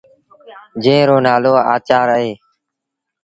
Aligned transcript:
جݩهݩ 0.83 1.07
رو 1.07 1.17
نآلو 1.25 1.53
آچآر 1.73 2.07
اهي۔ 2.15 2.31